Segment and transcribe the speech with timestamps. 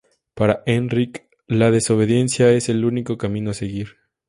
[0.33, 3.97] Para Enric, la desobediencia es el único camino a seguir.